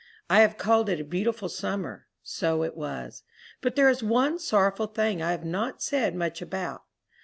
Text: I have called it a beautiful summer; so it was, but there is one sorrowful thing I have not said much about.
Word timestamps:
I 0.31 0.39
have 0.41 0.57
called 0.57 0.89
it 0.89 0.99
a 0.99 1.03
beautiful 1.03 1.47
summer; 1.47 2.07
so 2.23 2.63
it 2.63 2.75
was, 2.75 3.21
but 3.61 3.75
there 3.75 3.87
is 3.87 4.01
one 4.01 4.39
sorrowful 4.39 4.87
thing 4.87 5.21
I 5.21 5.29
have 5.29 5.45
not 5.45 5.83
said 5.83 6.15
much 6.15 6.41
about. 6.41 6.81